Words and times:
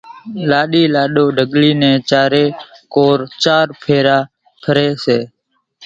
لاڏو 0.49 0.83
لاڏِي 0.93 1.23
ڍڳليان 1.37 1.77
نين 1.81 1.95
چارين 2.09 2.49
ڪور 2.93 3.17
چار 3.43 3.65
ڦيرا 3.81 4.17
ڦري 4.63 4.87
سي۔ 5.03 5.19